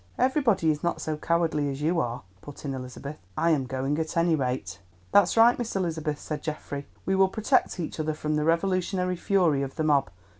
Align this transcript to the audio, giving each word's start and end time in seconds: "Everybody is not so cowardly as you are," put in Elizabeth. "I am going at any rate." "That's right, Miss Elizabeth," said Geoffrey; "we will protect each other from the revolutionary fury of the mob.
"Everybody 0.17 0.71
is 0.71 0.81
not 0.81 0.99
so 0.99 1.15
cowardly 1.15 1.69
as 1.69 1.83
you 1.83 1.99
are," 1.99 2.23
put 2.41 2.65
in 2.65 2.73
Elizabeth. 2.73 3.17
"I 3.37 3.51
am 3.51 3.67
going 3.67 3.99
at 3.99 4.17
any 4.17 4.33
rate." 4.33 4.79
"That's 5.11 5.37
right, 5.37 5.59
Miss 5.59 5.75
Elizabeth," 5.75 6.17
said 6.19 6.41
Geoffrey; 6.41 6.87
"we 7.05 7.13
will 7.13 7.29
protect 7.29 7.79
each 7.79 7.99
other 7.99 8.15
from 8.15 8.35
the 8.35 8.43
revolutionary 8.43 9.15
fury 9.15 9.61
of 9.61 9.75
the 9.75 9.83
mob. 9.83 10.09